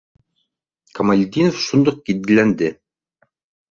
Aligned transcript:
Камалетдинов 1.01 1.61
шундуҡ 1.69 2.03
етдиләнде: 2.15 2.77